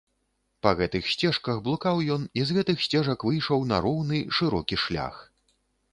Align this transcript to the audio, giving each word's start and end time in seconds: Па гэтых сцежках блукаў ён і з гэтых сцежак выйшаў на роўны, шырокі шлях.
Па 0.65 0.71
гэтых 0.79 1.09
сцежках 1.15 1.59
блукаў 1.67 2.01
ён 2.17 2.25
і 2.41 2.45
з 2.49 2.57
гэтых 2.59 2.77
сцежак 2.87 3.27
выйшаў 3.29 3.59
на 3.73 3.77
роўны, 3.87 4.25
шырокі 4.39 4.75
шлях. 4.87 5.15